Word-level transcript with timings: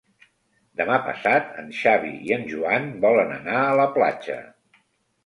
Demà 0.79 0.95
passat 1.09 1.51
en 1.63 1.69
Xavi 1.79 2.13
i 2.29 2.33
en 2.37 2.45
Joan 2.53 2.87
volen 3.05 3.35
anar 3.37 3.59
a 3.67 3.77
la 3.81 3.87
platja. 3.99 4.39